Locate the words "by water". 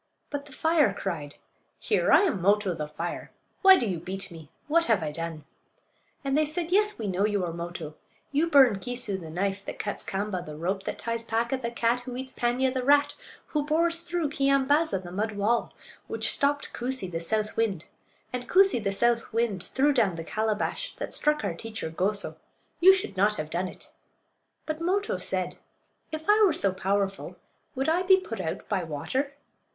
28.67-29.35